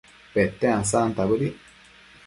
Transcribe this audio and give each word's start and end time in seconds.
Pete 0.33 0.67
ansanta 0.79 1.21
bëdic 1.29 1.57